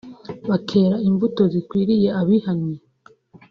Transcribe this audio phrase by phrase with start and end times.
[0.49, 2.77] bakera imbuto zikwiriye abihannye